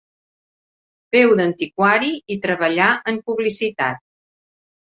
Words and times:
Féu 1.15 1.35
d'antiquari 1.41 2.09
i 2.37 2.39
treballà 2.47 2.89
en 3.13 3.23
publicitat. 3.29 4.05